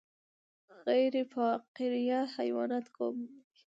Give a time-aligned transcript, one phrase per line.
[0.87, 3.37] غیر فقاریه حیوانات کوم دي